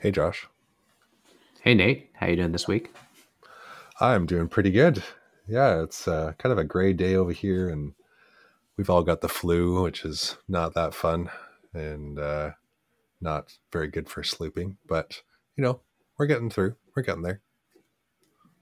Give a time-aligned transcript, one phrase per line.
[0.00, 0.46] Hey, Josh.
[1.62, 2.10] Hey, Nate.
[2.14, 2.94] How you doing this week?
[4.00, 5.02] I'm doing pretty good.
[5.48, 7.94] Yeah, it's uh, kind of a gray day over here, and
[8.76, 11.30] we've all got the flu, which is not that fun
[11.74, 12.52] and uh,
[13.20, 14.76] not very good for sleeping.
[14.86, 15.22] But
[15.56, 15.80] you know,
[16.16, 16.76] we're getting through.
[16.94, 17.40] We're getting there.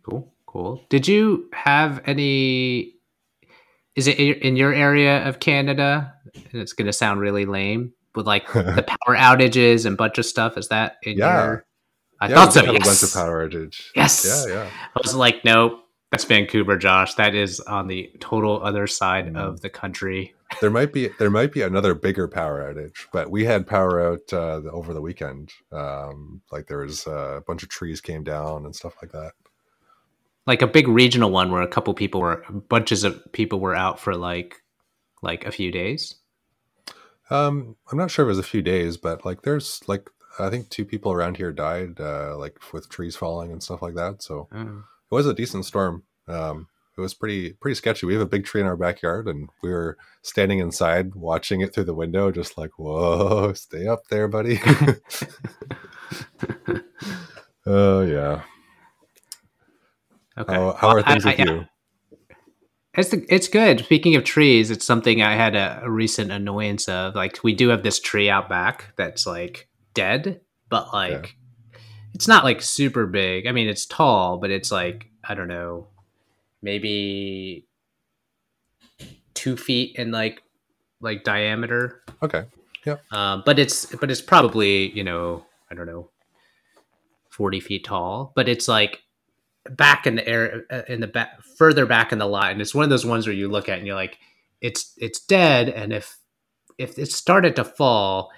[0.08, 0.86] Cool, cool.
[0.88, 2.94] Did you have any?
[3.94, 6.14] Is it in your area of Canada?
[6.34, 10.26] And it's going to sound really lame with like the power outages and bunch of
[10.26, 10.56] stuff.
[10.58, 11.44] Is that in Yeah.
[11.44, 11.64] your?
[12.20, 12.62] I yeah, thought so.
[12.64, 12.82] Yes.
[12.82, 13.82] a bunch of power outage.
[13.94, 14.24] Yes.
[14.48, 14.70] Yeah, yeah.
[14.94, 15.80] I was like, nope.
[16.12, 17.14] That's Vancouver, Josh.
[17.14, 19.36] That is on the total other side Mm.
[19.36, 20.34] of the country.
[20.60, 24.32] There might be there might be another bigger power outage, but we had power out
[24.32, 25.52] uh, over the weekend.
[25.72, 29.32] Um, like there was uh, a bunch of trees came down and stuff like that.
[30.46, 33.98] Like a big regional one where a couple people were, bunches of people were out
[33.98, 34.62] for like,
[35.20, 36.14] like a few days.
[37.30, 40.50] Um, I'm not sure if it was a few days, but like there's like I
[40.50, 44.22] think two people around here died, uh, like with trees falling and stuff like that.
[44.22, 44.60] So Oh.
[45.10, 46.02] it was a decent storm.
[46.28, 48.06] Um, it was pretty pretty sketchy.
[48.06, 51.74] We have a big tree in our backyard, and we were standing inside watching it
[51.74, 54.60] through the window, just like, "Whoa, stay up there, buddy."
[57.68, 58.42] Oh yeah.
[60.38, 60.54] Okay.
[60.54, 61.66] How, how are Well, I- things with I- you?
[62.96, 63.80] It's the, it's good.
[63.80, 67.14] Speaking of trees, it's something I had a, a recent annoyance of.
[67.14, 71.36] Like we do have this tree out back that's like dead, but like
[72.14, 73.46] it's not like super big.
[73.46, 75.88] I mean, it's tall, but it's like I don't know,
[76.62, 77.66] maybe
[79.34, 80.42] two feet in like
[81.00, 82.02] like diameter.
[82.22, 82.44] Okay.
[82.86, 82.96] Yeah.
[83.10, 86.08] Um, but it's but it's probably you know I don't know,
[87.28, 88.32] forty feet tall.
[88.34, 89.02] But it's like
[89.70, 92.84] back in the air uh, in the back further back in the line it's one
[92.84, 94.18] of those ones where you look at and you're like,
[94.60, 96.16] it's it's dead, and if
[96.78, 98.30] if it started to fall,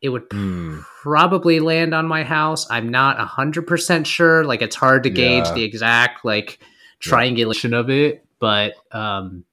[0.00, 0.80] it would Hmm.
[1.02, 2.66] probably land on my house.
[2.70, 4.44] I'm not hundred percent sure.
[4.44, 5.54] Like it's hard to gauge Yeah.
[5.54, 6.58] the exact like
[7.00, 9.44] triangulation of it, but um,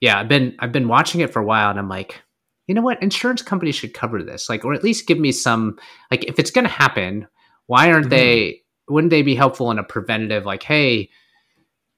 [0.00, 2.22] yeah, I've been I've been watching it for a while, and I'm like,
[2.66, 5.78] you know what, insurance companies should cover this, like, or at least give me some
[6.10, 7.26] like if it's going to happen,
[7.66, 8.10] why aren't Mhm.
[8.10, 8.60] they?
[8.88, 11.10] Wouldn't they be helpful in a preventative, like, hey,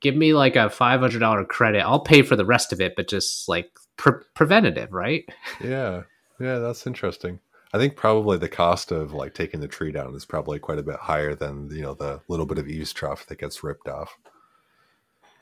[0.00, 2.94] give me like a five hundred dollar credit, I'll pay for the rest of it,
[2.96, 5.24] but just like pre- preventative, right?
[5.62, 6.02] Yeah.
[6.38, 7.40] Yeah, that's interesting.
[7.72, 10.82] I think probably the cost of like taking the tree down is probably quite a
[10.82, 14.16] bit higher than you know the little bit of eaves trough that gets ripped off.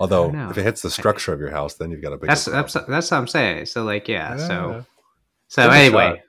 [0.01, 2.29] Although if it hits the structure of your house, then you've got a big.
[2.29, 3.67] That's that's that's what I'm saying.
[3.67, 4.85] So like, yeah, so
[5.49, 6.23] so a anyway.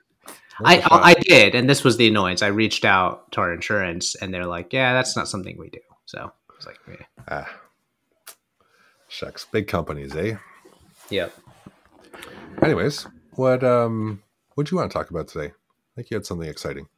[0.64, 2.42] I, I did, and this was the annoyance.
[2.42, 5.80] I reached out to our insurance, and they're like, "Yeah, that's not something we do."
[6.06, 7.06] So I was like, yeah.
[7.28, 7.48] ah,
[9.08, 10.36] shucks, big companies, eh?
[11.10, 11.32] "Yep."
[12.62, 14.22] Anyways, what um,
[14.54, 15.46] what do you want to talk about today?
[15.48, 16.88] I think you had something exciting.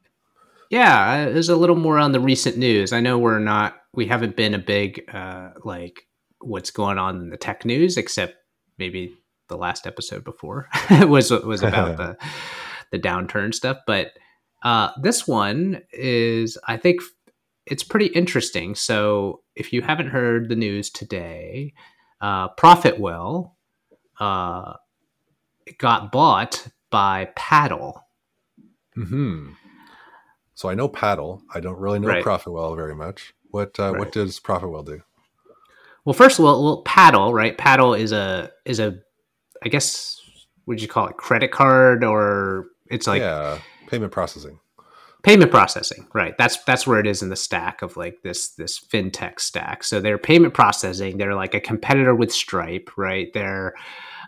[0.69, 2.93] Yeah, there's a little more on the recent news.
[2.93, 6.03] I know we're not, we haven't been a big uh, like
[6.41, 8.35] what's going on in the tech news, except
[8.77, 9.15] maybe
[9.47, 12.17] the last episode before was was about the
[12.91, 13.77] the downturn stuff.
[13.85, 14.11] But
[14.63, 17.01] uh, this one is, I think,
[17.65, 18.75] it's pretty interesting.
[18.75, 21.73] So if you haven't heard the news today,
[22.19, 23.51] uh, Profitwell
[24.19, 24.73] uh,
[25.77, 28.03] got bought by Paddle.
[28.95, 29.51] Hmm.
[30.55, 31.41] So I know paddle.
[31.53, 32.23] I don't really know Right.
[32.23, 33.33] Profitwell very much.
[33.51, 33.99] What uh, Right.
[33.99, 35.01] what does Profitwell do?
[36.03, 37.57] Well, first of all, well, paddle, right?
[37.57, 38.99] Paddle is a is a,
[39.63, 40.19] I guess,
[40.65, 41.15] would you call it?
[41.15, 44.59] Credit card or it's like yeah, payment processing.
[45.23, 46.33] payment processing, right?
[46.37, 49.83] That's that's where it is in the stack of like this this fintech stack.
[49.83, 51.17] So they're payment processing.
[51.17, 53.27] They're like a competitor with Stripe, right?
[53.33, 53.73] They're,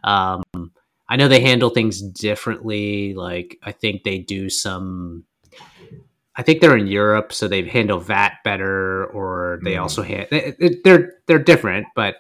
[0.04, 0.44] um,
[1.10, 3.14] I know they handle things differently.
[3.14, 5.26] Like I think they do some.
[6.36, 9.82] I think they're in Europe, so they handle VAT better, or they Mm.
[9.82, 12.16] also hand they- they're they're different, but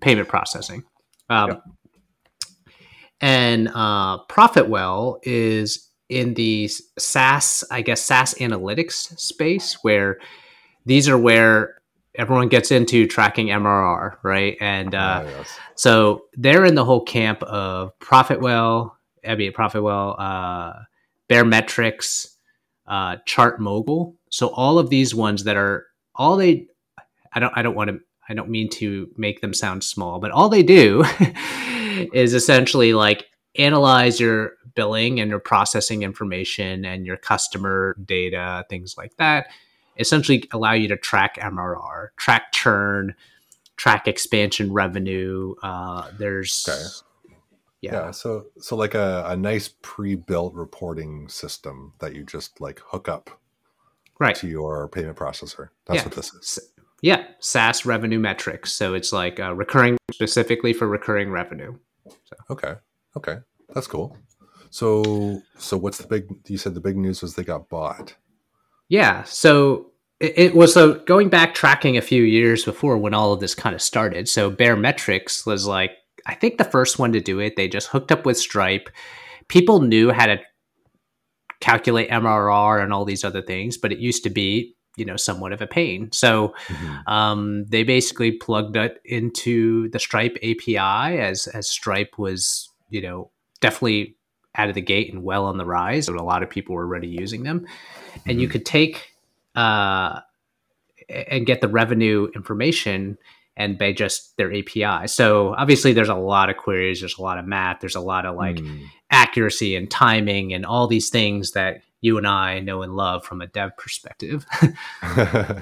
[0.00, 0.84] payment processing.
[1.28, 1.62] Um, Yep.
[3.22, 6.68] And uh, Profitwell is in the
[6.98, 10.18] SaaS, I guess, SaaS analytics space where
[10.84, 11.80] these are where
[12.16, 14.56] everyone gets into tracking MRR, right?
[14.60, 15.58] And uh, Ah, yes.
[15.76, 18.90] so they're in the whole camp of Profitwell,
[19.26, 20.72] I mean Profitwell, uh,
[21.30, 22.26] Baremetrics,
[22.86, 24.14] uh, ChartMogul.
[24.30, 26.66] So all of these ones that are all they,
[27.32, 30.30] I don't, I don't want to, I don't mean to make them sound small, but
[30.32, 31.04] all they do
[32.12, 33.26] is essentially like
[33.56, 39.48] analyze your billing and your processing information and your customer data, things like that.
[39.98, 43.14] Essentially, allow you to track MRR, track churn,
[43.76, 45.54] track expansion revenue.
[45.62, 47.34] Uh, there's Okay.
[47.82, 47.92] yeah.
[47.92, 48.10] Yeah.
[48.12, 53.28] So so like a, a nice pre-built reporting system that you just like hook up.
[54.18, 55.68] right to your payment processor.
[55.86, 56.04] That's Yeah.
[56.04, 56.58] what this is.
[57.02, 58.72] Yeah, SaaS revenue metrics.
[58.72, 61.76] So it's like uh, recurring specifically for recurring revenue.
[62.50, 62.74] Okay.
[63.16, 63.38] Okay.
[63.74, 64.16] That's cool.
[64.70, 68.16] So so what's the big you said the big news was they got bought.
[68.88, 69.22] Yeah.
[69.24, 73.40] So it, it was so going back tracking a few years before when all of
[73.40, 74.28] this kind of started.
[74.28, 75.92] So Baremetrics was like,
[76.26, 77.56] I think the first one to do it.
[77.56, 78.88] They just hooked up with Stripe.
[79.48, 80.38] People knew how to
[81.60, 85.52] calculate MRR and all these other things, but it used to be, you know, somewhat
[85.52, 86.10] of a pain.
[86.12, 86.54] So
[87.06, 93.30] um, they basically plugged it into the Stripe API as as Stripe was, you know,
[93.60, 94.16] definitely
[94.54, 96.84] out of the gate and well on the rise, and a lot of people were
[96.84, 97.66] already using them.
[98.26, 98.52] And you Mhm.
[98.52, 99.12] could take
[99.54, 100.20] uh,
[101.08, 103.18] and get the revenue information
[103.56, 105.06] and by just their API.
[105.08, 108.26] So obviously, there's a lot of queries, there's a lot of math, there's a lot
[108.26, 108.84] of like Hmm.
[109.10, 113.40] accuracy and timing and all these things that you and I know and love from
[113.42, 114.46] a dev perspective.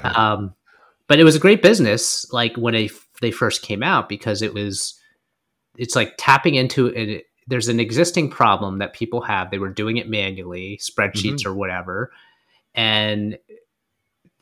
[0.05, 0.55] Um,
[1.09, 2.89] but it was a great business like when they
[3.21, 4.95] they first came out because it was
[5.77, 9.97] it's like tapping into it there's an existing problem that people have they were doing
[9.97, 12.13] it manually spreadsheets or whatever
[12.75, 13.37] and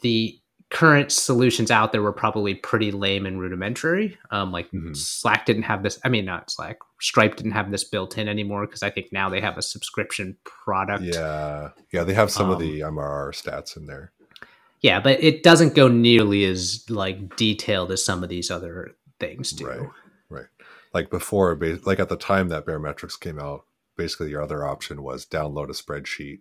[0.03, 0.39] the
[0.71, 4.95] current solutions out there were probably pretty lame and rudimentary um, like Mhm.
[4.95, 8.67] slack didn't have this i mean not slack stripe didn't have this built in anymore
[8.67, 11.71] because i think now they have a subscription product yeah.
[11.91, 14.13] Yeah, they have some of Um, the MRR stats in there.
[14.83, 19.51] Yeah, but it doesn't go nearly as like detailed as some of these other things
[19.53, 19.67] do.
[19.67, 19.89] Right.
[20.29, 20.47] Right.
[20.93, 23.65] Like before, like at the time that Baremetrics came out,
[23.97, 26.41] basically your other option was download a spreadsheet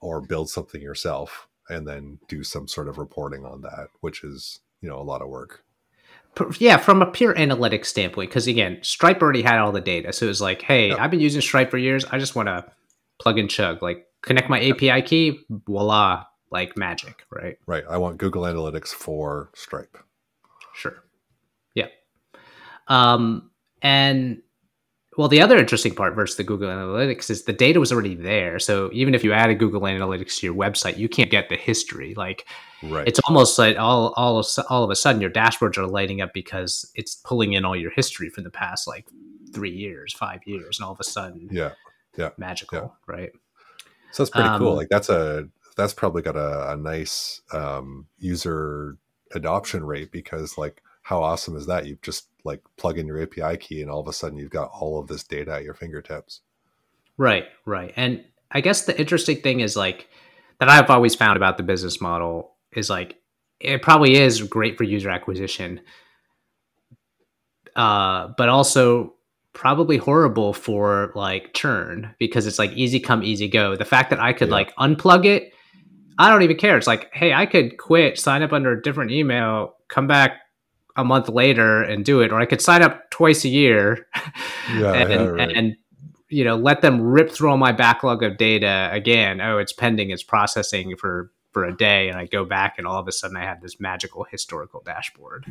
[0.00, 4.60] or build something yourself and then do some sort of reporting on that, which is,
[4.80, 5.64] you know, a lot of work.
[6.58, 10.26] Yeah, from a pure analytics standpoint, because again, Stripe already had all the data, so
[10.26, 10.98] it was like, hey, Yep.
[11.00, 12.04] I've been using Stripe for years.
[12.04, 12.64] I just want to
[13.18, 17.58] plug and chug, like connect my API key, voila, like magic, right?
[17.66, 17.84] Right.
[17.90, 19.98] I want Google Analytics for Stripe.
[20.74, 21.02] Sure.
[21.74, 21.88] Yeah.
[22.86, 23.50] Um,
[23.82, 24.40] and
[25.18, 28.60] well, the other interesting part versus the Google Analytics is the data was already there.
[28.60, 32.14] So even if you added Google Analytics to your website, you can't get the history.
[32.14, 32.46] Like
[32.84, 33.08] Right.
[33.08, 36.32] it's almost like all all of, all of a sudden your dashboards are lighting up
[36.32, 39.06] because it's pulling in all your history from the past like
[39.52, 41.72] three years, five years, and all of a sudden yeah.
[42.16, 43.30] Yeah, magical, right?
[44.12, 44.70] So that's pretty cool.
[44.70, 48.96] Um, Like that's a that's probably got a, a nice um, user
[49.32, 51.86] adoption rate because like how awesome is that?
[51.86, 54.70] You just like plug in your API key and all of a sudden you've got
[54.78, 56.42] all of this data at your fingertips.
[57.16, 57.94] Right, right.
[57.96, 58.22] And
[58.52, 60.10] I guess the interesting thing is like
[60.60, 63.16] that I've always found about the business model is like
[63.58, 65.80] it probably is great for user acquisition,
[67.74, 69.14] uh, but also
[69.54, 73.76] probably horrible for like churn because it's like easy come easy go.
[73.76, 74.56] The fact that I could Yeah.
[74.56, 75.54] like unplug it,
[76.18, 76.76] I don't even care.
[76.76, 80.42] It's like, hey, I could quit, sign up under a different email, come back
[80.96, 84.06] a month later and do it, or I could sign up twice a year
[84.74, 85.56] Yeah, and, yeah, right.
[85.56, 85.76] and
[86.28, 89.40] you know let them rip through all my backlog of data again.
[89.40, 92.98] Oh, it's pending, it's processing for for a day, and I go back, and all
[92.98, 95.46] of a sudden I have this magical historical dashboard.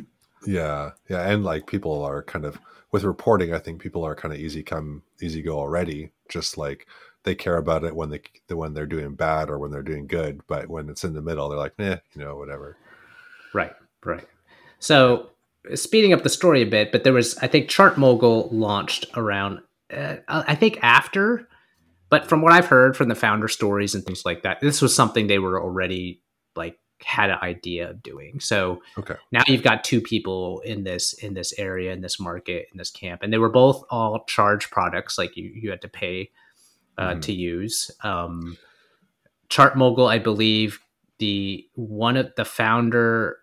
[0.46, 2.58] Yeah, yeah, and like people are kind of
[2.92, 3.52] with reporting.
[3.52, 6.12] I think people are kind of easy come, easy go already.
[6.28, 6.86] Just like
[7.24, 8.20] they care about it when they
[8.54, 11.48] when they're doing bad or when they're doing good, but when it's in the middle,
[11.48, 12.76] they're like, eh, you know, whatever.
[13.52, 13.72] Right,
[14.04, 14.26] right.
[14.78, 15.30] So
[15.74, 19.60] speeding up the story a bit, but there was I think ChartMogul launched around
[19.94, 21.48] uh, I think after,
[22.10, 24.94] but from what I've heard from the founder stories and things like that, this was
[24.94, 26.22] something they were already
[26.56, 28.40] like had an idea of doing.
[28.40, 29.14] So Okay.
[29.32, 32.90] now you've got two people in this in this area in this market in this
[32.90, 36.30] camp, and they were both all charge products, like you you had to pay
[36.98, 37.22] uh, Mhm.
[37.22, 37.90] to use.
[38.02, 38.58] Um,
[39.48, 40.80] ChartMogul, I believe
[41.18, 43.38] the one of the founder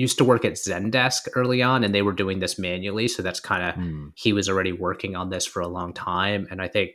[0.00, 3.06] used to work at Zendesk early on, and they were doing this manually.
[3.08, 4.08] So that's kind of Hmm.
[4.14, 6.92] he was already working on this for a long time, and I think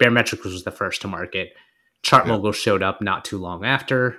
[0.00, 1.54] Baremetrics was the first to market.
[2.02, 2.32] Chart Yeah.
[2.32, 4.18] Mogul showed up not too long after,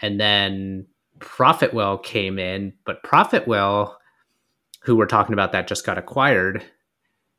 [0.00, 0.86] and then
[1.20, 3.94] Profitwell came in, but Profitwell,
[4.82, 6.64] who we're talking about, that just got acquired.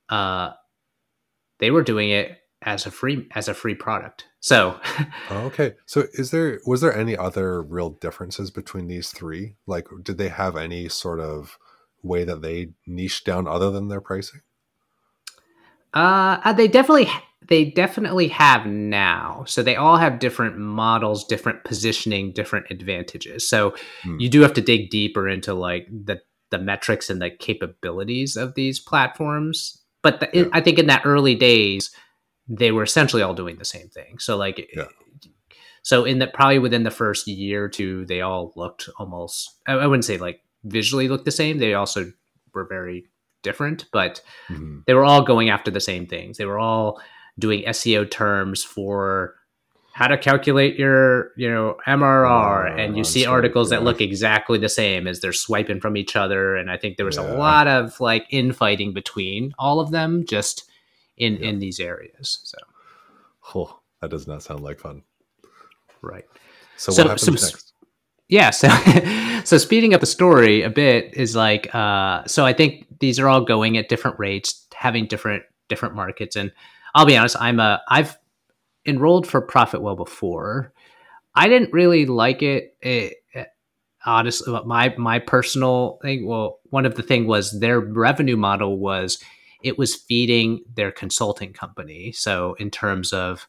[0.09, 0.51] Uh,
[1.59, 4.25] they were doing it as a free as a free product.
[4.39, 4.79] So
[5.29, 5.74] Oh, okay.
[5.86, 9.55] So is there was there any other real differences between these three?
[9.67, 11.58] Like did they have any sort of
[12.01, 14.41] way that they niche down other than their pricing?
[15.93, 17.08] Uh, they definitely
[17.48, 19.43] they definitely have now.
[19.48, 23.48] So they all have different models, different positioning, different advantages.
[23.48, 24.20] So Hmm.
[24.20, 28.53] you do have to dig deeper into like the the metrics and the capabilities of
[28.55, 29.82] these platforms.
[30.01, 30.46] But the, Yeah.
[30.53, 31.89] I think in that early days,
[32.47, 34.19] they were essentially all doing the same thing.
[34.19, 34.88] So like, Yeah.
[35.83, 39.59] So in the probably within the first year or two, they all looked almost.
[39.67, 41.57] I, I wouldn't say like visually looked the same.
[41.57, 42.12] They also
[42.53, 43.05] were very
[43.43, 44.79] different, but mm-hmm.
[44.88, 46.38] they were all going after the same things.
[46.38, 47.01] They were all
[47.38, 49.35] doing SEO terms for
[49.91, 53.77] how to calculate your you know MRR, uh, and you see articles yeah.
[53.77, 56.55] that look exactly the same as they're swiping from each other.
[56.55, 57.31] And I think there was yeah.
[57.31, 60.63] a lot of like infighting between all of them, just
[61.17, 61.50] in yeah.
[61.50, 62.39] in these areas.
[62.43, 62.58] So,
[63.55, 65.03] oh, that does not sound like fun.
[66.01, 66.25] Right.
[66.77, 67.74] So, so what happens next?
[68.27, 68.50] Yeah.
[68.50, 68.70] So,
[69.43, 73.27] so speeding up the story a bit is like, uh, so I think these are
[73.27, 76.51] all going at different rates, having different different markets, and
[76.96, 78.17] I'll be honest, I'm a I've
[78.86, 80.74] enrolled for Profitwell before.
[81.36, 82.75] I didn't really like it.
[82.82, 83.48] it, it
[84.05, 86.27] honestly, my my personal thing.
[86.27, 89.24] Well, one of the thing was their revenue model was
[89.63, 92.12] it was feeding their consulting company.
[92.12, 93.48] So in terms of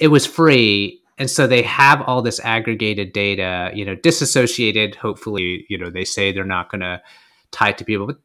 [0.00, 1.02] it was free.
[1.18, 6.04] And so they have all this aggregated data you know disassociated hopefully you know they
[6.04, 7.02] say they're not going to
[7.50, 8.06] tie it to people.
[8.06, 8.18] But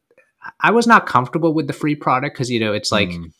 [0.60, 3.30] i was not comfortable with the free product because you know it's like mm.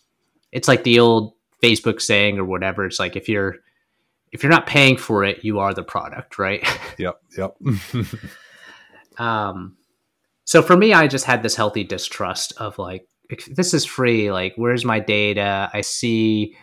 [0.53, 1.33] it's like the old
[1.63, 2.85] facebook saying or whatever.
[2.85, 3.57] It's like if you're
[4.33, 6.67] if you're not paying for it you are the product right?
[6.99, 7.57] Yep yep.
[9.19, 9.77] Um
[10.45, 13.07] so for me i just had this healthy distrust of like
[13.51, 16.55] this is free like where's my data i see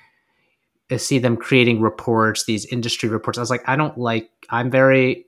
[0.89, 3.38] I see them creating reports, these industry reports.
[3.38, 4.29] I was like, I don't like.
[4.50, 5.25] I'm very,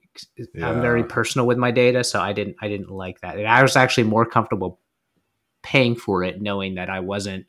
[0.53, 0.69] yeah.
[0.69, 3.38] I'm very personal with my data, so I didn't, I didn't like that.
[3.38, 4.79] And I was actually more comfortable
[5.62, 7.46] paying for it, knowing that I wasn't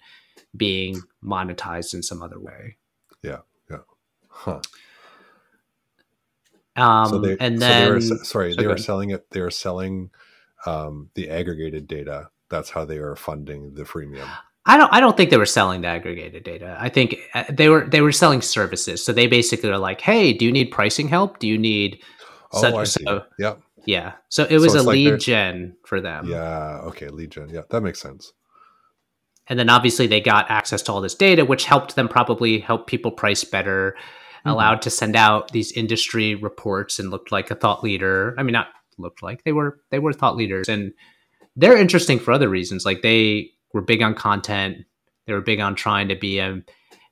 [0.57, 2.77] being monetized in some other way.
[3.23, 3.39] Yeah,
[3.71, 3.79] yeah,
[4.29, 4.61] huh.
[6.75, 9.31] Um, so they, and then, so they were, sorry, so they were selling it.
[9.31, 10.11] They were selling
[10.67, 12.31] um, the aggregated data.
[12.51, 14.29] That's how they are funding the freemium.
[14.67, 14.93] I don't.
[14.93, 16.77] I don't think they were selling the aggregated data.
[16.79, 17.89] I think uh, they were.
[17.89, 19.03] They were selling services.
[19.05, 21.39] So they basically are like, "Hey, do you need pricing help?
[21.39, 22.03] Do you need?"
[22.53, 23.05] Oh, such, I see.
[23.05, 23.55] So, yeah.
[23.87, 24.13] Yeah.
[24.29, 26.27] So it was so a lead gen for them.
[26.29, 26.81] Yeah.
[26.85, 27.09] Okay.
[27.09, 27.49] Lead gen.
[27.49, 28.33] Yeah, that makes sense.
[29.47, 32.87] And then obviously they got access to all this data, which helped them probably help
[32.87, 34.51] people price better, mm-hmm.
[34.51, 38.35] allowed to send out these industry reports and looked like a thought leader.
[38.39, 40.93] I mean, not looked like they were they were thought leaders, and
[41.57, 42.85] they're interesting for other reasons.
[42.85, 44.85] Like they were big on content.
[45.27, 46.63] They were big on trying to be a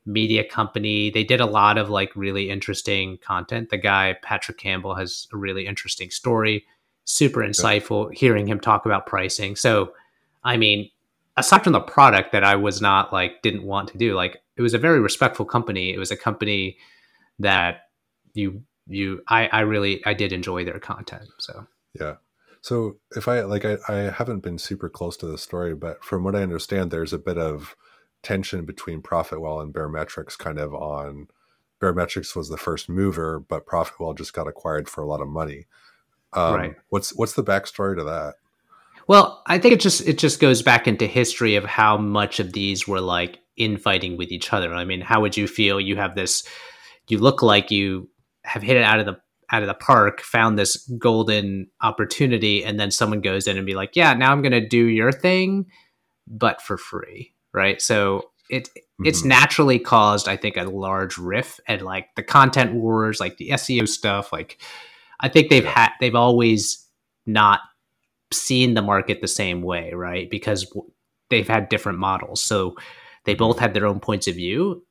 [0.06, 1.10] media company.
[1.10, 3.70] They did a lot of like really interesting content.
[3.70, 6.64] The guy Patrick Campbell has a really interesting story,
[7.04, 9.54] super insightful hearing him talk about pricing.
[9.54, 9.92] So,
[10.42, 10.90] I mean,
[11.36, 14.62] aside from the product that I was not like didn't want to do, like it
[14.62, 15.92] was a very respectful company.
[15.92, 16.78] It was a company
[17.38, 17.82] that
[18.34, 21.28] you you I I really I did enjoy their content.
[21.38, 21.66] So,
[21.98, 22.14] yeah.
[22.60, 26.24] So if I like, I, I haven't been super close to the story, but from
[26.24, 27.76] what I understand, there's a bit of
[28.22, 31.28] tension between Profitwell and Baremetrics, kind of on
[31.80, 35.66] Baremetrics was the first mover, but Profitwell just got acquired for a lot of money.
[36.32, 36.74] Um, right.
[36.88, 38.34] What's what's the backstory to that?
[39.06, 42.52] Well, I think it just it just goes back into history of how much of
[42.52, 44.74] these were like infighting with each other.
[44.74, 45.80] I mean, how would you feel?
[45.80, 46.46] You have this,
[47.08, 48.10] you look like you
[48.42, 49.18] have hit it out of the
[49.50, 53.74] out of the park found this golden opportunity and then someone goes in and be
[53.74, 55.66] like yeah now i'm going to do your thing
[56.26, 59.06] but for free right so it mm-hmm.
[59.06, 63.50] it's naturally caused i think a large riff and like the content wars like the
[63.50, 64.60] seo stuff like
[65.20, 66.86] i think they've had they've always
[67.26, 67.60] not
[68.32, 70.70] seen the market the same way right because
[71.30, 72.76] they've had different models so
[73.24, 73.38] they mm-hmm.
[73.38, 74.84] both had their own points of view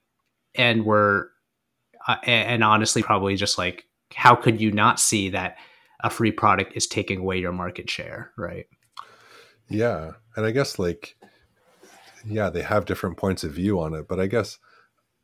[0.55, 1.29] and were
[2.07, 5.57] uh, and honestly probably just like how could you not see that
[6.01, 8.67] a free product is taking away your market share, right?
[9.69, 10.11] Yeah.
[10.35, 11.17] And I guess like
[12.25, 14.59] yeah, they have different points of view on it, but I guess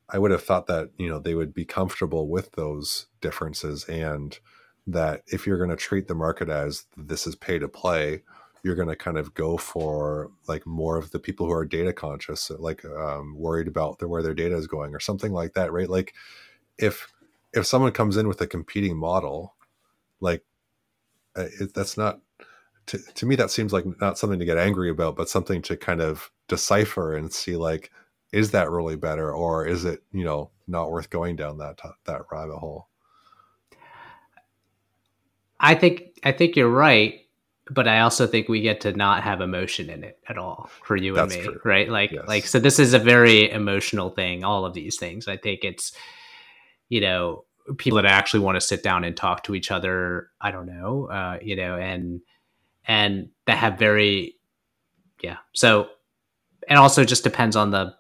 [0.10, 4.38] I would have thought that, you know, they would be comfortable with those differences and
[4.86, 8.22] that if you're going to treat the market as this is pay to play,
[8.64, 11.94] you're going to kind of go for like more of the people who are data
[11.94, 15.72] conscious, like um, worried about the, where their data is going or something like that,
[15.72, 15.90] right?
[15.90, 16.14] Like
[16.78, 17.12] if
[17.54, 19.56] if someone comes in with a competing model,
[20.20, 20.44] like
[21.36, 22.20] uh, it, that's not
[22.88, 25.78] to, to me that seems like not something to get angry about, but something to
[25.78, 27.92] kind of decipher and see like
[28.32, 32.22] is that really better or is it you know not worth going down that that
[32.32, 32.88] rabbit hole.
[35.60, 37.22] I think I think you're right,
[37.70, 40.96] but I also think we get to not have emotion in it at all for
[40.96, 41.62] you That's and me, true.
[41.64, 41.90] right?
[41.90, 42.28] Like yes.
[42.28, 44.44] like so this is a very emotional thing.
[44.44, 45.94] All of these things, I think it's
[46.94, 47.44] you know
[47.78, 51.08] people that actually want to sit down and talk to each other i don't know
[51.08, 52.22] uh, you know and
[52.86, 54.36] and that have very
[55.24, 55.88] yeah so
[56.70, 57.94] and also just depends on the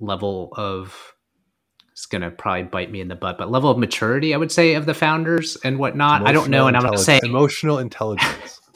[0.00, 1.14] level of
[1.92, 4.50] it's going to probably bite me in the butt, but level of maturity, I would
[4.50, 6.22] say, of the founders and whatnot.
[6.22, 8.60] Emotional I don't know, and I'm not saying emotional intelligence.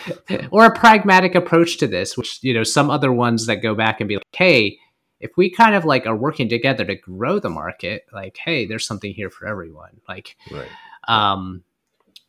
[0.50, 4.00] or a pragmatic approach to this, which you know some other ones that go back
[4.00, 4.78] and be like, hey,
[5.22, 8.84] if we kind of like are working together to grow the market, like, hey, there's
[8.84, 10.00] something here for everyone.
[10.08, 10.68] Like, right.
[11.06, 11.62] um,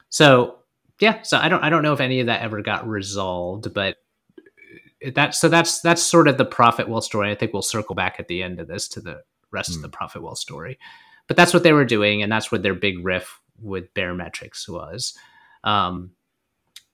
[0.09, 0.59] so
[0.99, 3.97] yeah, so I don't I don't know if any of that ever got resolved, but
[5.15, 7.31] that so that's that's sort of the Profitwell story.
[7.31, 9.77] I think we'll circle back at the end of this to the rest mm.
[9.77, 10.03] of the hmm.
[10.03, 10.77] Profitwell story.
[11.27, 15.17] But that's what they were doing, and that's what their big riff with Baremetrics was.
[15.63, 16.11] Um,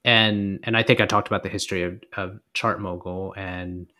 [0.05, 3.91] and and I think I talked about the history of, of ChartMogul and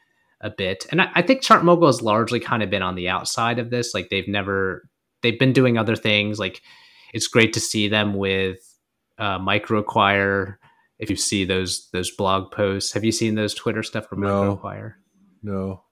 [0.42, 3.60] a bit, and I, I think ChartMogul has largely kind of been on the outside
[3.60, 3.94] of this.
[3.94, 4.90] Like they've never
[5.22, 6.40] they've been doing other things.
[6.40, 6.62] Like
[7.14, 8.60] it's great to see them with
[9.18, 10.56] uh, MicroAcquire.
[10.98, 14.58] If you see those those blog posts, have you seen those Twitter stuff from no.
[14.58, 14.94] MicroAcquire?
[15.44, 15.84] No.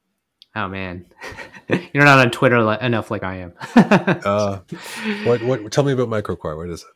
[0.56, 1.06] Oh man,
[1.94, 3.54] you're not on Twitter enough like I am.
[3.76, 4.60] uh,
[5.24, 5.44] what?
[5.44, 5.72] What?
[5.72, 6.58] Tell me about MicroAcquire.
[6.58, 6.90] What is it?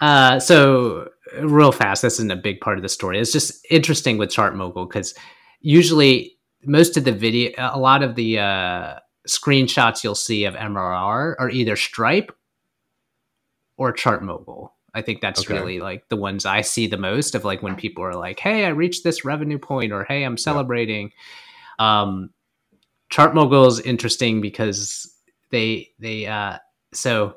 [0.00, 1.08] Uh, so
[1.40, 3.18] real fast, this isn't a big part of the story.
[3.18, 5.14] It's just interesting with ChartMogul because
[5.60, 6.35] usually
[6.66, 8.94] most of the video, a lot of the uh,
[9.26, 12.32] screenshots you'll see of MRR are either Stripe
[13.76, 14.70] or ChartMogul.
[14.94, 15.54] I think that's okay.
[15.54, 18.64] really like the ones I see the most of like when people are like, "Hey,
[18.64, 21.12] I reached this revenue point," or "Hey, I'm celebrating."
[21.78, 22.02] Yeah.
[22.02, 22.30] Um,
[23.10, 25.14] ChartMogul is interesting because
[25.50, 26.58] they they uh,
[26.94, 27.36] so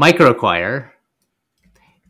[0.00, 0.90] MicroAcquire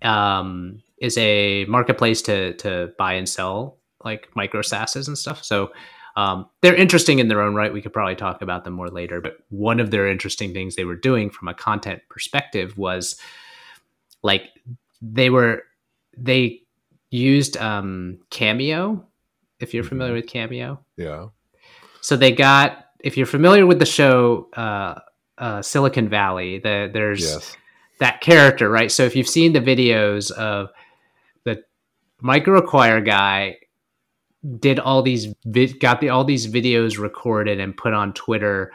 [0.02, 5.42] um, is a marketplace to to buy and sell like micro SaaSes and stuff.
[5.44, 5.72] So
[6.16, 7.72] um, they're interesting in their own right.
[7.72, 9.20] We could probably talk about them more later.
[9.20, 13.20] But one of their interesting things they were doing from a content perspective was
[14.22, 14.48] like
[15.02, 15.62] they were
[16.16, 16.62] they
[17.10, 19.06] used um, Cameo.
[19.60, 20.22] If you're familiar mm-hmm.
[20.22, 21.26] with Cameo, yeah.
[22.06, 25.00] So they got, if you're familiar with the show uh,
[25.38, 27.56] uh, Silicon Valley, the, there's yes.
[27.98, 28.92] that character, right?
[28.92, 30.68] So if you've seen the videos of
[31.44, 31.64] the
[32.22, 33.56] MicroAcquire guy
[34.58, 35.34] did all these
[35.80, 38.72] got the all these videos recorded and put on Twitter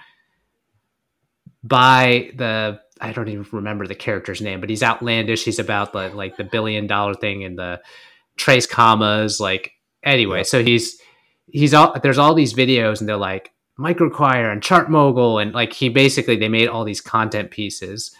[1.63, 5.43] by the I don't even remember the character's name, but he's outlandish.
[5.43, 7.81] He's about the like the billion dollar thing and the
[8.37, 9.39] trace commas.
[9.39, 10.99] Like anyway, so he's
[11.47, 15.89] he's all there's all these videos and they're like MicroAcquire and ChartMogul and like he
[15.89, 18.15] basically they made all these content pieces.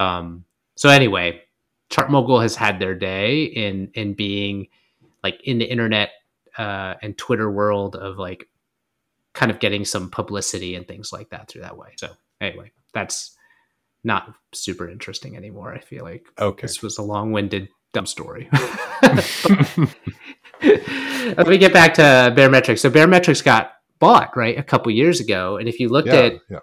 [0.00, 0.44] Um,
[0.76, 1.42] so anyway,
[1.90, 4.68] ChartMogul has had their day in in being
[5.22, 6.10] like in the internet
[6.58, 8.48] uh, and Twitter world of like
[9.32, 11.90] kind of getting some publicity and things like that through that way.
[11.96, 13.36] So anyway, that's
[14.04, 15.74] not super interesting anymore.
[15.74, 16.62] I feel like okay.
[16.62, 18.48] this was a long winded dumb story.
[19.02, 19.26] Let
[21.46, 22.80] me get back to Baremetrics.
[22.80, 26.34] So Baremetrics got bought right a couple years ago, and if you looked yeah, at,
[26.50, 26.58] yeah.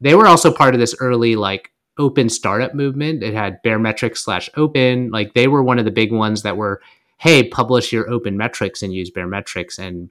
[0.00, 3.22] they were also part of this early like open startup movement.
[3.22, 5.10] It had Baremetrics slash open.
[5.10, 6.80] Like they were one of the big ones that were,
[7.18, 10.10] hey, publish your open metrics and use Baremetrics, and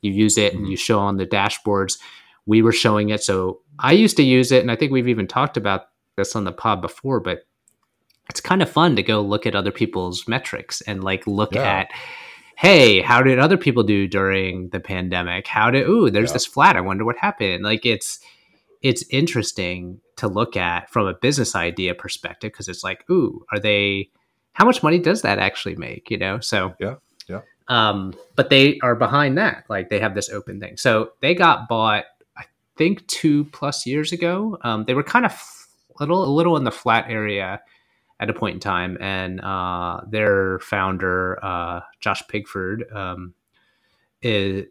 [0.00, 0.64] you use it mm-hmm.
[0.64, 1.98] and you show on the dashboards.
[2.46, 5.26] We were showing it, so I used to use it, and I think we've even
[5.26, 5.86] talked about
[6.16, 7.46] this on the pod before, but
[8.28, 11.62] it's kind of fun to go look at other people's metrics and like look yeah.
[11.62, 11.90] at
[12.56, 15.48] hey, how did other people do during the pandemic?
[15.48, 16.34] How did ooh, there's yeah.
[16.34, 16.76] this flat.
[16.76, 17.64] I wonder what happened.
[17.64, 18.20] Like it's
[18.82, 23.58] it's interesting to look at from a business idea perspective because it's like, ooh, are
[23.58, 24.10] they
[24.52, 26.10] how much money does that actually make?
[26.10, 26.40] You know?
[26.40, 26.96] So yeah,
[27.28, 27.40] yeah.
[27.68, 29.64] Um, but they are behind that.
[29.68, 30.76] Like they have this open thing.
[30.76, 32.04] So they got bought,
[32.36, 32.44] I
[32.76, 34.58] think, two plus years ago.
[34.62, 37.60] Um, they were kind of a little a little in the flat area
[38.20, 43.34] at a point in time, and uh, their founder uh, Josh Pigford um,
[44.22, 44.66] is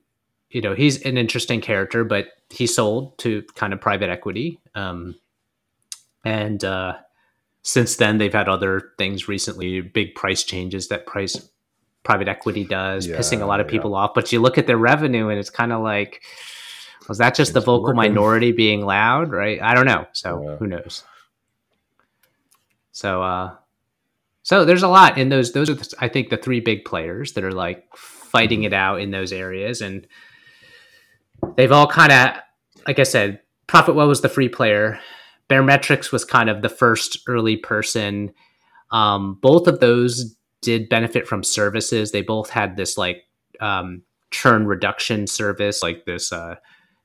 [0.49, 5.15] you know he's an interesting character, but he sold to kind of private equity, um,
[6.23, 6.95] and uh,
[7.63, 11.49] since then they've had other things recently, big price changes that price
[12.03, 13.97] private equity does, yeah, pissing a lot of people yeah.
[13.97, 14.13] off.
[14.13, 16.21] But you look at their revenue, and it's kind of like.
[17.09, 17.95] Was that just it's the vocal working.
[17.95, 19.59] minority being loud, right?
[19.61, 20.05] I don't know.
[20.13, 20.55] So yeah.
[20.57, 21.03] who knows?
[22.91, 23.55] So, uh,
[24.43, 25.51] so there's a lot in those.
[25.51, 29.01] Those are, the, I think, the three big players that are like fighting it out
[29.01, 30.07] in those areas, and
[31.57, 32.35] they've all kind of,
[32.87, 33.95] like I said, profit.
[33.95, 34.99] Profitwell was the free player.
[35.51, 38.31] Baremetrics was kind of the first early person.
[38.91, 42.11] Um, both of those did benefit from services.
[42.11, 43.23] They both had this like
[43.59, 46.55] um, churn reduction service, like this uh,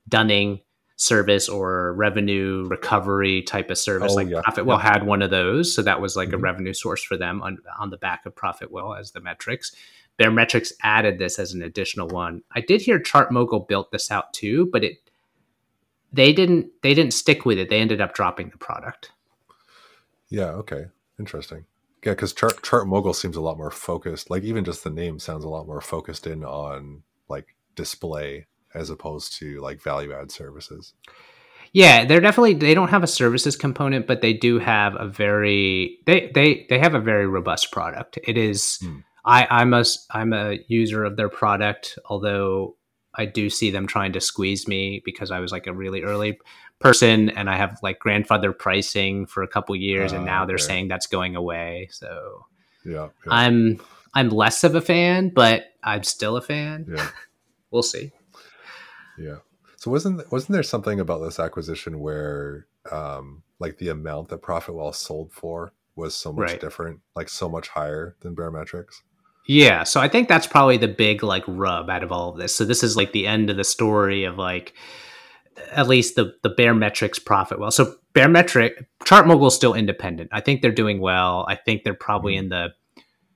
[0.07, 0.61] Dunning
[0.95, 4.13] service or revenue recovery type of service.
[4.13, 4.41] Oh, like yeah.
[4.41, 4.93] Profitwell yeah.
[4.93, 6.35] had one of those, so that was like mm-hmm.
[6.35, 9.75] a revenue source for them on, on the back of Profitwell as the metrics.
[10.17, 12.41] Baremetrics added this as an additional one.
[12.53, 14.97] I did hear ChartMogul built this out too, but it
[16.11, 17.69] they didn't they didn't stick with it.
[17.69, 19.11] They ended up dropping the product.
[20.29, 20.49] Yeah.
[20.51, 20.85] Okay.
[21.19, 21.65] Interesting.
[22.05, 24.29] Yeah, because chart ChartMogul seems a lot more focused.
[24.29, 28.89] Like even just the name sounds a lot more focused in on like display as
[28.89, 30.93] opposed to like value add services.
[31.73, 35.99] Yeah, they're definitely they don't have a services component, but they do have a very
[36.05, 38.19] they they they have a very robust product.
[38.23, 38.99] It is hmm.
[39.25, 42.77] I I'm a I'm a user of their product, although
[43.17, 46.39] I do see them trying to squeeze me because I was like a really early
[46.79, 50.57] person and I have like grandfather pricing for a couple years uh, and now they're
[50.57, 51.89] saying that's going away.
[51.91, 52.45] So
[52.85, 53.81] yeah, yeah, I'm
[54.13, 56.85] I'm less of a fan, but I'm still a fan.
[56.89, 57.09] Yeah.
[57.71, 58.11] we'll see.
[59.17, 59.37] Yeah.
[59.77, 64.93] So wasn't wasn't there something about this acquisition where um like the amount that Profitwell
[64.93, 66.61] sold for was so much right.
[66.61, 69.01] different, like so much higher than Baremetrics?
[69.47, 72.53] Yeah, so I think that's probably the big like rub out of all of this.
[72.53, 74.73] So this is like the end of the story of like
[75.71, 77.71] at least the the Baremetrics Profitwell.
[77.71, 80.29] So Baremetric ChartMogul is still independent.
[80.33, 81.45] I think they're doing well.
[81.47, 82.45] I think they're probably mm-hmm.
[82.45, 82.73] in the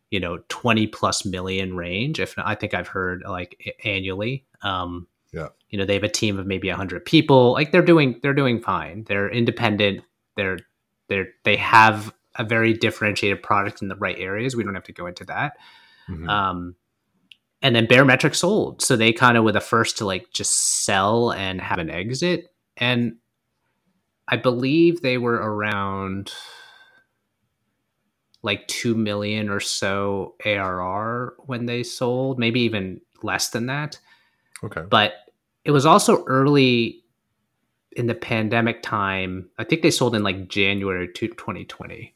[0.10, 4.46] you know 20 plus million range if not, I think I've heard like annually.
[4.62, 5.48] Um yeah.
[5.70, 7.54] You know, they have a team of maybe 100 people.
[7.54, 9.06] Like they're doing they're doing fine.
[9.06, 10.04] They're independent.
[10.36, 10.60] They're
[11.08, 14.58] they're they have a very differentiated product in the right areas.
[14.58, 15.54] We don't have to go into that.
[16.10, 16.30] Mm-hmm.
[16.30, 16.76] Um
[17.62, 18.82] and then Baremetric sold.
[18.82, 22.54] So they kind of were the first to like just sell and have an exit.
[22.78, 23.18] And
[24.28, 26.32] I believe they were around
[28.44, 34.00] like 2 million or so ARR when they sold, maybe even less than that.
[34.64, 34.82] Okay.
[34.90, 35.14] But
[35.64, 37.04] it was also early
[37.92, 39.50] in the pandemic time.
[39.60, 42.14] I think they sold in like January 2020.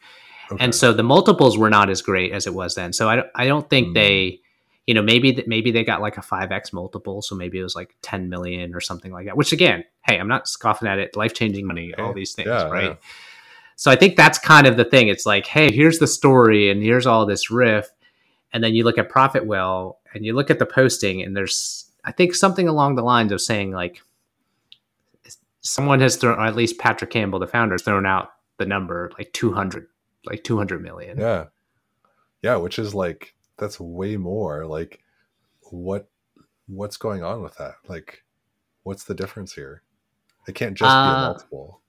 [0.51, 0.63] Okay.
[0.63, 2.93] And so the multiples were not as great as it was then.
[2.93, 3.93] So I, I don't think mm.
[3.95, 4.41] they
[4.85, 7.95] you know maybe maybe they got like a 5x multiple so maybe it was like
[8.01, 11.65] 10 million or something like that which again hey i'm not scoffing at it life-changing
[11.65, 12.95] money all these things yeah, right yeah.
[13.75, 16.81] so i think that's kind of the thing it's like hey here's the story and
[16.81, 17.89] here's all this riff
[18.53, 22.11] and then you look at profitwell and you look at the posting and there's i
[22.11, 24.01] think something along the lines of saying like
[25.61, 29.11] someone has thrown or at least patrick campbell the founder has thrown out the number
[29.17, 29.87] like 200
[30.25, 31.17] like 200 million.
[31.17, 31.45] Yeah.
[32.41, 34.65] Yeah which is like that's way more.
[34.65, 34.99] Like
[35.71, 36.09] what
[36.67, 37.75] what's going on with that?
[37.87, 38.23] Like
[38.83, 39.81] what's the difference here?
[40.47, 41.81] It can't just uh, be a uh, multiple.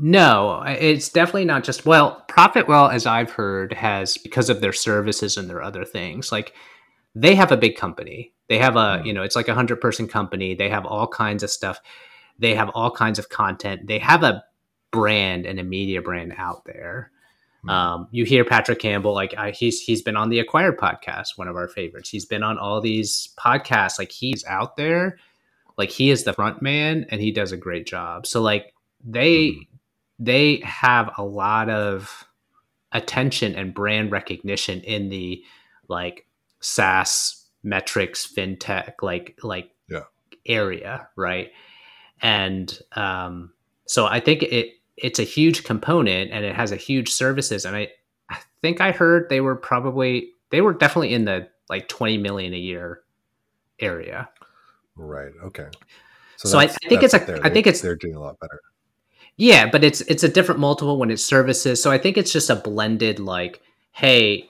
[0.00, 5.36] No it's definitely not just well profitwell as i've heard has because of their services
[5.36, 6.54] and their other things like
[7.14, 8.32] they have a big company.
[8.48, 9.06] They have a mm.
[9.06, 10.54] you know it's like a hundred person company.
[10.54, 11.80] They have all kinds of stuff.
[12.38, 13.86] They have all kinds of content.
[13.86, 14.44] They have a
[14.90, 17.10] brand and a media brand out there
[17.62, 17.70] Hmm.
[17.70, 21.48] Um, you hear Patrick Campbell, like I, he's he's been on the Acquired podcast, one
[21.48, 22.10] of our favorites.
[22.10, 23.98] He's been on all these podcasts.
[23.98, 25.18] Like he's out there,
[25.76, 28.26] like he is the front man, and he does a great job.
[28.26, 28.74] So like
[29.04, 29.66] they mm.
[30.18, 32.26] they have a lot of
[32.92, 35.42] attention and brand recognition in the
[35.88, 36.26] like
[36.60, 40.04] SaaS metrics, fintech, like like yeah.
[40.46, 41.50] area, right?
[42.20, 43.52] And um,
[43.86, 47.76] so I think it it's a huge component and it has a huge services and
[47.76, 47.88] I,
[48.30, 52.54] I think I heard they were probably they were definitely in the like 20 million
[52.54, 53.02] a year
[53.80, 54.28] area.
[54.96, 55.32] Right.
[55.44, 55.68] Okay.
[56.36, 58.60] So, so I, I, think it's a I think it's they're doing a lot better.
[59.36, 61.82] Yeah, but it's it's a different multiple when it's services.
[61.82, 63.60] So I think it's just a blended like,
[63.92, 64.48] hey,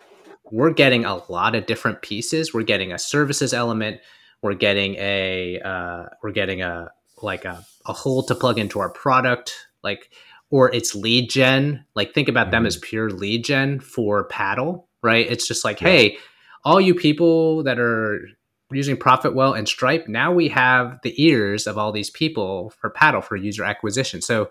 [0.50, 2.54] we're getting a lot of different pieces.
[2.54, 4.00] We're getting a services element.
[4.42, 6.90] We're getting a uh, we're getting a
[7.22, 9.54] like a, a hole to plug into our product.
[9.82, 10.10] Like
[10.50, 11.84] or it's lead gen.
[11.94, 12.52] Like think about mm-hmm.
[12.52, 15.26] them as pure lead gen for paddle, right?
[15.28, 15.88] It's just like, yeah.
[15.88, 16.18] hey,
[16.64, 18.28] all you people that are
[18.70, 23.22] using Profitwell and Stripe, now we have the ears of all these people for paddle
[23.22, 24.20] for user acquisition.
[24.20, 24.50] So,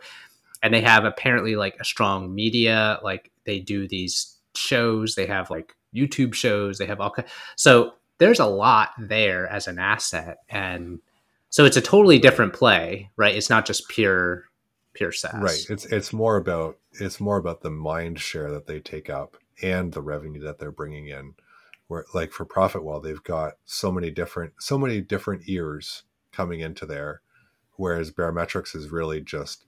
[0.64, 5.50] and they have apparently like a strong media, like they do these shows, they have
[5.50, 7.30] like YouTube shows, they have all kinds.
[7.56, 10.40] So there's a lot there as an asset.
[10.50, 11.00] And
[11.50, 13.36] so it's a totally different play, right?
[13.36, 14.46] It's not just pure
[14.98, 15.36] pure SaaS.
[15.36, 15.66] Right.
[15.70, 19.94] It's it's more about it's more about the mind share that they take up and
[19.94, 21.36] the revenue that they're bringing in.
[21.88, 26.86] Where like for Profitwell they've got so many different so many different ears coming into
[26.86, 27.22] there,
[27.76, 29.66] whereas Baremetrics is really just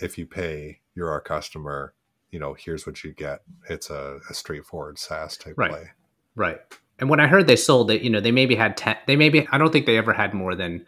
[0.00, 1.94] if you pay, you're our customer.
[2.30, 3.40] You know, here's what you get.
[3.68, 5.70] It's a, a straightforward SaaS type right.
[5.70, 5.90] play.
[6.36, 6.58] Right.
[6.98, 8.96] And when I heard they sold it, you know, they maybe had ten.
[9.06, 10.84] They maybe I don't think they ever had more than,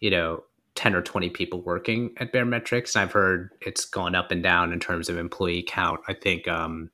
[0.00, 2.96] you know, 10 or 20 people working at Baremetrics.
[2.96, 6.00] I've heard it's gone up and down in terms of employee count.
[6.08, 6.90] I think um,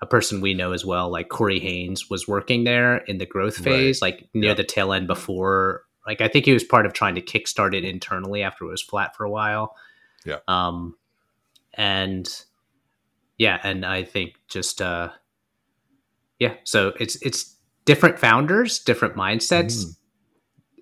[0.00, 3.56] a person we know as well, like Corey Haynes, was working there in the growth
[3.56, 4.18] phase, right.
[4.18, 7.22] like near the tail end before Like I think he was part of trying to
[7.22, 9.76] kickstart it internally after it was flat for a while.
[10.24, 10.38] Yeah.
[10.48, 10.96] Um,
[11.74, 12.28] and
[13.38, 15.10] yeah, and I think just uh,
[16.38, 16.54] yeah.
[16.64, 19.84] So it's it's different founders, different mindsets.
[19.84, 19.96] Mm.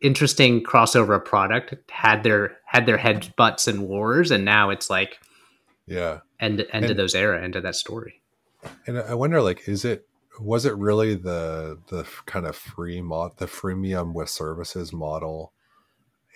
[0.02, 5.18] Interesting crossover product had their had their head butts and wars, and now it's like
[5.87, 6.20] Yeah.
[6.40, 8.22] end end And- of those era, end of that story.
[8.87, 10.06] And I wonder, like, is it
[10.40, 15.52] was it really the the kind of free mod the freemium with services model,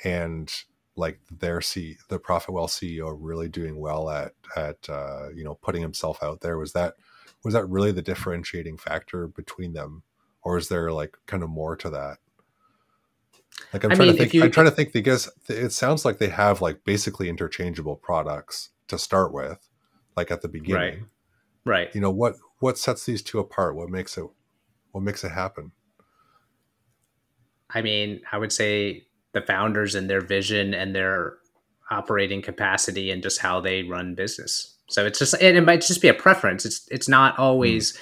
[0.05, 0.53] and
[0.97, 5.83] like their C the Profitwell CEO really doing well at at uh, you know putting
[5.83, 6.59] himself out there?
[6.59, 6.95] Was that
[7.45, 10.03] was that really the differentiating factor between them,
[10.43, 12.19] or is there like kind of more to that?
[13.73, 14.35] Like I'm I trying mean, to think.
[14.35, 18.71] you- I'm trying to think because it sounds like they have like basically interchangeable products
[18.89, 19.69] to start with,
[20.17, 21.07] like at the beginning
[21.65, 21.85] Right.
[21.87, 21.95] Right.
[21.95, 24.27] you know what what sets these two apart what makes it
[24.91, 25.73] what makes it happen
[27.75, 31.39] I mean, I would say the founders and their vision and their
[31.91, 34.75] operating capacity and just how they run business.
[34.89, 36.67] So it's just and it might just be a preference.
[36.67, 37.43] It's it's not hmm.
[37.43, 37.99] always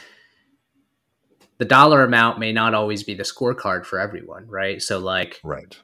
[1.60, 4.82] the dollar amount may not always be the scorecard for everyone, right?
[4.82, 5.78] So like right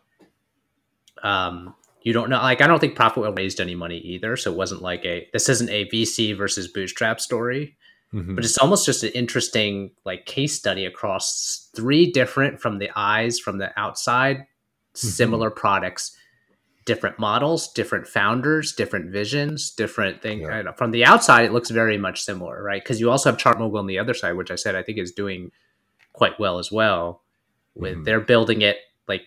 [1.23, 4.57] um you don't know like I don't think Profitwell raised any money either, so it
[4.57, 7.77] wasn't like a this isn't a VC versus bootstrap story
[8.15, 8.37] Mhm.
[8.37, 13.41] but it's almost just an interesting like case study across three different from the eyes
[13.41, 14.47] from the outside
[14.95, 16.17] similar products
[16.85, 20.71] different models different founders different visions different thing Yeah.
[20.73, 23.89] From the outside it looks very much similar right because you also have ChartMogul on
[23.89, 25.51] the other side which i said i think is doing
[26.17, 27.23] quite well as well
[27.75, 28.05] with Mhm.
[28.05, 29.23] they're building it like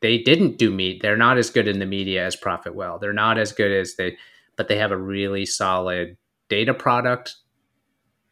[0.00, 3.38] they didn't do meat they're not as good in the media as Profitwell they're not
[3.38, 4.16] as good as they
[4.56, 6.16] but they have a really solid
[6.48, 7.36] data product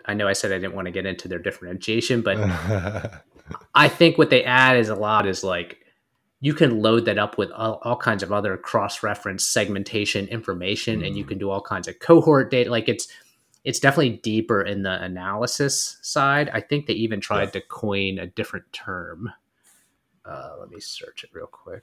[0.07, 2.37] i know i said i didn't want to get into their differentiation but
[3.75, 5.79] I think what they add is a lot is like
[6.41, 11.17] you can load that up with all, all kinds of other cross-reference segmentation information, and
[11.17, 11.29] you Mm.
[11.29, 12.71] can do all kinds of cohort data.
[12.71, 13.09] Like it's
[13.69, 16.49] it's definitely deeper in the analysis side.
[16.55, 17.51] I think they even tried Yeah.
[17.51, 19.31] to coin a different term.
[20.25, 21.83] Uh, let me search it real quick.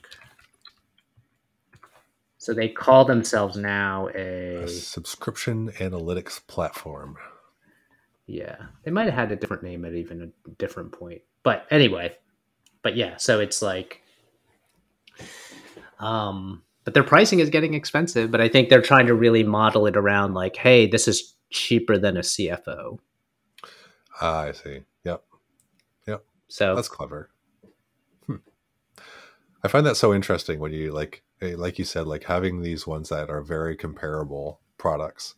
[2.39, 7.17] So they call themselves now a a subscription analytics platform
[8.26, 11.21] Yeah, they might have had a different name at even a different point.
[11.43, 12.15] But anyway,
[12.82, 14.02] but yeah, so it's like,
[16.00, 18.32] um, but their pricing is getting expensive.
[18.32, 21.97] But I think they're trying to really model it around like, hey, this is cheaper
[21.97, 22.99] than a CFO.
[24.21, 25.23] ah i see yep
[26.08, 26.23] Yep.
[26.47, 27.29] So that's clever
[28.27, 28.36] Hmm.
[29.63, 32.88] i find that so interesting when you like eh, like you said like having these
[32.88, 35.36] ones that are very comparable products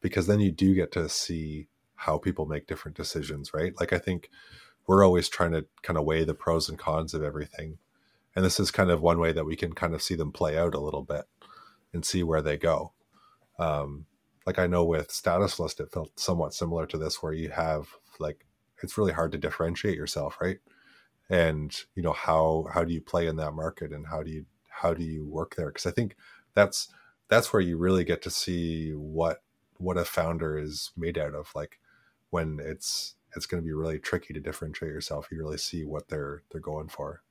[0.00, 3.98] because then you do get to see how people make different decisions right like i
[3.98, 4.30] think
[4.86, 7.78] we're always trying to kind of weigh the pros and cons of everything
[8.34, 10.58] and this is kind of one way that we can kind of see them play
[10.58, 11.24] out a little bit
[11.92, 12.92] and see where they go
[13.58, 14.04] um,
[14.46, 17.88] like i know with status list it felt somewhat similar to this where you have
[18.20, 18.46] like
[18.82, 20.58] it's really hard to differentiate yourself right?
[21.28, 24.44] And you know how how do you play in that market and how do you
[24.68, 25.68] how do you work there?
[25.68, 26.16] Because i think
[26.54, 26.88] that's
[27.28, 29.42] that's where you really get to see what
[29.78, 31.78] what a founder is made out of like
[32.30, 35.28] when it's it's going to be really tricky to differentiate yourself.
[35.30, 37.22] You really see what they're they're going for.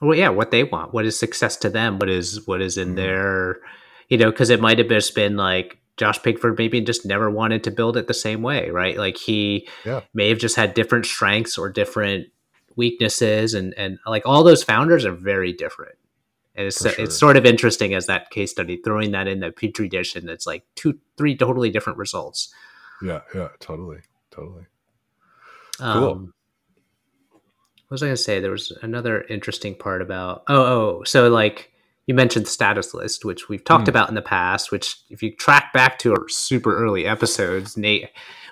[0.00, 2.92] Well, yeah, what they want, what is success to them, what is what is in
[2.92, 2.96] Mhm.
[2.96, 3.60] their,
[4.08, 7.62] you know, because it might have just been like Josh Pigford maybe just never wanted
[7.64, 8.96] to build it the same way, right?
[8.96, 10.00] Like he Yeah.
[10.14, 12.28] may have just had different strengths or different
[12.74, 15.96] weaknesses, and and like all those founders are very different.
[16.56, 16.92] And it's sure.
[16.98, 20.28] it's sort of interesting as that case study throwing that in the petri dish, and
[20.30, 22.52] it's like two, three totally different results.
[23.02, 24.64] yeah yeah totally totally
[25.80, 26.28] Um, Cool.
[27.88, 28.40] What was I going to say?
[28.40, 30.44] There was another interesting part about.
[30.48, 31.72] Oh, oh, so like
[32.06, 33.90] you mentioned the status list, which we've talked Hmm.
[33.90, 34.72] about in the past.
[34.72, 38.08] Which, if you track back to our super early episodes, Nate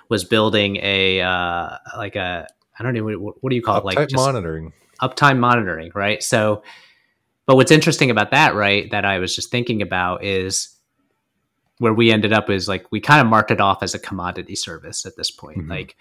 [0.09, 2.47] was building a uh, like a
[2.79, 6.21] I don't know what, what do you call it, like monitoring uptime monitoring, right?
[6.23, 6.63] So,
[7.45, 10.75] but what's interesting about that, right, that I was just thinking about is
[11.79, 14.55] where we ended up is like we kind of marked it off as a commodity
[14.55, 15.59] service at this point.
[15.59, 15.69] Mhm.
[15.69, 15.95] Like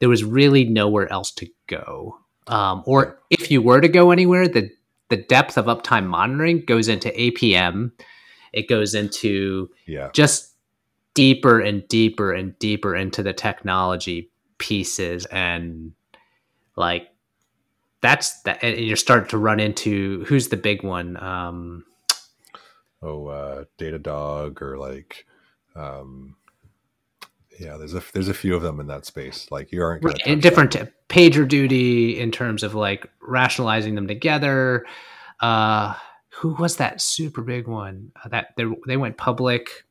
[0.00, 2.18] there was really nowhere else to go.
[2.46, 4.70] Um, or if you were to go anywhere, the
[5.08, 7.92] the depth of uptime monitoring goes into APM.
[8.52, 10.54] It goes into yeah just
[11.14, 15.92] deeper and deeper and deeper into the technology pieces and
[16.76, 17.08] like
[18.00, 21.84] that's that and you're starting to run into who's the big one um
[23.02, 25.26] oh uh datadog or like
[25.74, 26.36] um
[27.58, 30.14] yeah there's a there's a few of them in that space like you aren't gonna
[30.26, 34.84] in different t- PagerDuty in terms of like rationalizing them together
[35.40, 35.94] Uh,
[36.30, 39.84] who was that super big one uh, that they, they went public?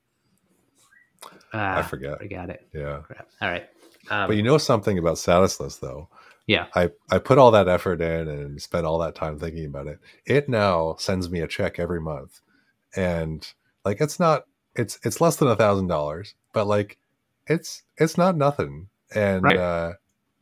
[1.54, 2.20] Uh, I forget.
[2.20, 2.68] Forgot it.
[2.74, 3.00] Yeah.
[3.04, 3.28] Crap.
[3.42, 3.68] All right.
[4.10, 6.10] Um, but you know something about Statusless though.
[6.46, 6.68] Yeah.
[6.76, 10.00] I, I put all that effort in and spent all that time thinking about it.
[10.26, 12.42] It now sends me a check every month.
[12.96, 13.46] And
[13.84, 16.98] like it's not it's it's less than a thousand dollars, but like
[17.48, 18.90] it's it's not nothing.
[19.14, 19.58] And right.
[19.58, 19.94] uh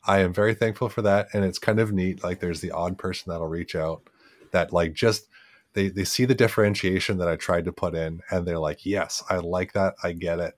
[0.04, 1.28] I am very thankful for that.
[1.32, 2.22] And it's kind of neat.
[2.22, 4.08] Like there's the odd person that'll reach out
[4.52, 5.26] that like just
[5.72, 9.22] they they see the differentiation that I tried to put in and they're like, yes,
[9.28, 9.94] I like that.
[10.02, 10.56] I get it.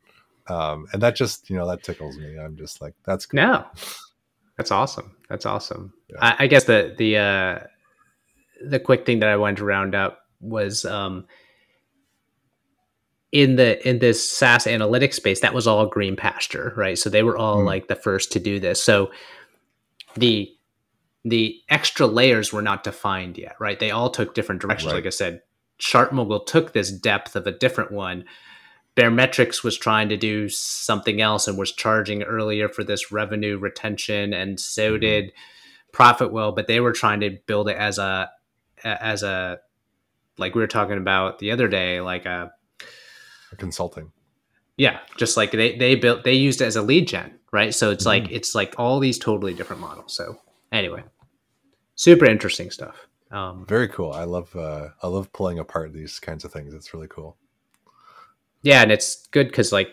[0.49, 2.39] Um, and that just, you know, that tickles me.
[2.39, 3.37] I'm just like, that's good.
[3.37, 3.67] No,
[4.57, 5.17] that's awesome.
[5.29, 5.93] That's awesome.
[6.09, 6.17] Yeah.
[6.21, 7.59] I, I, guess the, the, uh,
[8.65, 11.27] the quick thing that I wanted to round up was, um,
[13.33, 16.97] in the in this SaaS analytics space, that was all green pasture, right?
[16.97, 17.67] So they were all mm.
[17.67, 18.83] like the first to do this.
[18.83, 19.11] So
[20.17, 20.51] the
[21.25, 23.79] the extra layers were not defined yet, right?
[23.79, 24.93] They all took different directions.
[24.93, 24.99] Right.
[24.99, 25.43] Like I said,
[25.79, 28.25] ChartMogul took this depth of a different one.
[28.97, 34.33] Baremetrics was trying to do something else and was charging earlier for this revenue retention,
[34.33, 35.01] and so mm-hmm.
[35.01, 35.33] did
[35.93, 36.57] Profitwell.
[36.57, 38.31] But they were trying to build it as a
[38.83, 39.59] as a
[40.39, 42.53] like we were talking about the other day, like a
[43.57, 44.13] consulting.
[44.77, 47.75] Yeah, just like they they built they used it as a lead gen, right?
[47.75, 48.25] So it's mm-hmm.
[48.25, 50.15] like it's like all these totally different models.
[50.15, 50.37] So
[50.71, 51.03] anyway,
[51.97, 52.97] super interesting stuff.
[53.31, 54.13] Um, Very cool.
[54.13, 56.73] I love uh, I love pulling apart these kinds of things.
[56.75, 57.37] It's really cool.
[58.63, 59.89] Yeah, and it's good because like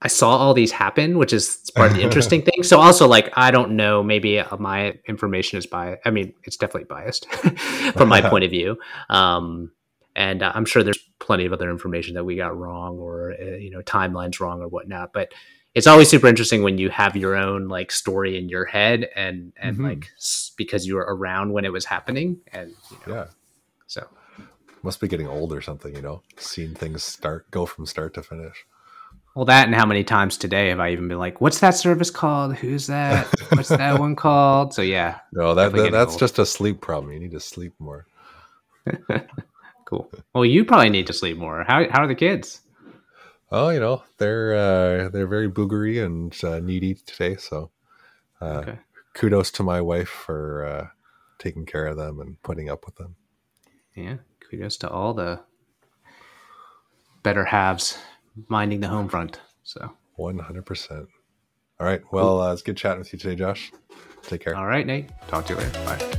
[0.00, 2.62] I saw all these happen, which is part of the interesting thing.
[2.62, 6.02] So also like I don't know, maybe uh, my information is biased.
[6.04, 7.30] I mean, it's definitely biased
[7.96, 8.78] from my point of view.
[9.10, 9.72] Um,
[10.16, 13.44] and uh, I'm sure there's plenty of other information that we got wrong or uh,
[13.44, 15.12] you know timelines wrong or whatnot.
[15.12, 15.32] But
[15.74, 19.52] it's always super interesting when you have your own like story in your head and
[19.60, 19.84] and mm-hmm.
[19.84, 20.10] like
[20.56, 23.26] because you were around when it was happening and you know, yeah.
[23.86, 24.08] so.
[24.84, 28.22] Must be getting old or something you know seeing things start go from start to
[28.22, 28.64] finish.
[29.34, 32.10] Well that and how many times today have i even been like what's that service
[32.10, 32.54] called?
[32.54, 33.26] Who's that?
[33.50, 34.72] What's that one called?
[34.72, 36.20] So yeah no that, that that's old.
[36.20, 37.12] just a sleep problem.
[37.12, 38.06] You need to sleep more
[39.88, 42.60] cool well you probably need to sleep more how, how are the kids
[43.50, 47.36] Oh, you know they're uh, they're very boogery and uh, needy today.
[47.36, 47.70] So,
[48.40, 48.78] uh, okay.
[49.14, 50.86] kudos to my wife for uh,
[51.38, 53.16] taking care of them and putting up with them.
[53.94, 55.40] Yeah, kudos to all the
[57.22, 57.98] better halves
[58.48, 59.40] minding the home front.
[59.62, 61.08] So, one hundred percent.
[61.80, 62.02] All right.
[62.12, 63.72] Well, uh, it's good chatting with you today, Josh.
[64.22, 64.56] Take care.
[64.56, 65.08] All right, Nate.
[65.28, 65.72] Talk to you later.
[65.84, 66.18] Bye.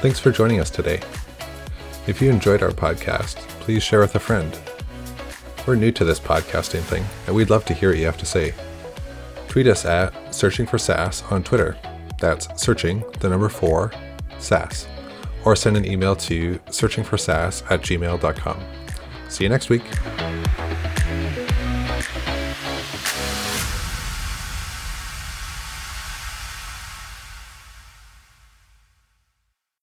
[0.00, 1.00] Thanks for joining us today.
[2.06, 4.58] If you enjoyed our podcast, please share with a friend.
[5.66, 8.26] We're new to this podcasting thing, and we'd love to hear what you have to
[8.26, 8.54] say.
[9.48, 11.76] Tweet us at Searching for SaaS on Twitter.
[12.18, 13.92] That's searching, the number four,
[14.38, 14.88] SaaS.
[15.44, 18.60] Or send an email to searchingforsaas at gmail.com.
[19.28, 19.82] See you next week.